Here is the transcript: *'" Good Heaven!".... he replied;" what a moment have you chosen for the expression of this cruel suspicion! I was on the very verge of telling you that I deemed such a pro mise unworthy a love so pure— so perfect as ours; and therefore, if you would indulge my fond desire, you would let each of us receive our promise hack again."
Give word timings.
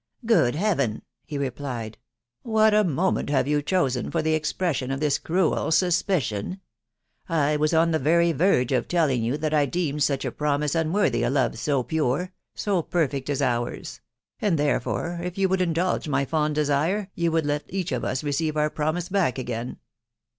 *'" 0.00 0.12
Good 0.34 0.54
Heaven!".... 0.54 1.02
he 1.26 1.36
replied;" 1.36 1.98
what 2.42 2.72
a 2.72 2.84
moment 2.84 3.28
have 3.28 3.46
you 3.46 3.60
chosen 3.60 4.10
for 4.10 4.22
the 4.22 4.32
expression 4.32 4.90
of 4.90 4.98
this 4.98 5.18
cruel 5.18 5.70
suspicion! 5.70 6.62
I 7.28 7.56
was 7.58 7.74
on 7.74 7.90
the 7.90 7.98
very 7.98 8.32
verge 8.32 8.72
of 8.72 8.88
telling 8.88 9.22
you 9.22 9.36
that 9.36 9.52
I 9.52 9.66
deemed 9.66 10.02
such 10.02 10.24
a 10.24 10.32
pro 10.32 10.56
mise 10.56 10.74
unworthy 10.74 11.22
a 11.22 11.28
love 11.28 11.58
so 11.58 11.82
pure— 11.82 12.32
so 12.64 12.80
perfect 12.80 13.28
as 13.28 13.42
ours; 13.42 14.00
and 14.40 14.58
therefore, 14.58 15.20
if 15.22 15.36
you 15.36 15.50
would 15.50 15.60
indulge 15.60 16.08
my 16.08 16.24
fond 16.24 16.54
desire, 16.54 17.10
you 17.14 17.30
would 17.32 17.44
let 17.44 17.64
each 17.68 17.92
of 17.92 18.06
us 18.06 18.24
receive 18.24 18.56
our 18.56 18.70
promise 18.70 19.08
hack 19.10 19.36
again." 19.38 19.76